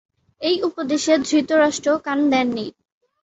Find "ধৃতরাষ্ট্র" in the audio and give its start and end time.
1.25-1.89